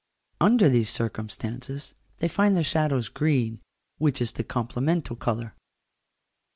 [0.39, 3.59] Under these circumstances, they find the shadows green,
[3.99, 5.53] which is the complemental colour.